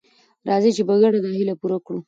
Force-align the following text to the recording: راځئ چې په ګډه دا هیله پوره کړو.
راځئ 0.47 0.71
چې 0.77 0.83
په 0.87 0.93
ګډه 1.01 1.19
دا 1.25 1.31
هیله 1.37 1.55
پوره 1.59 1.77
کړو. 1.85 1.99